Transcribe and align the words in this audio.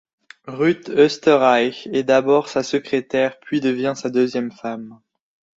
Ruth 0.47 0.89
Oesterreich 0.89 1.87
est 1.93 2.01
d'abord 2.01 2.49
sa 2.49 2.63
secrétaire 2.63 3.39
puis 3.39 3.61
devient 3.61 3.93
sa 3.95 4.09
deuxième 4.09 4.51
femme. 4.51 4.99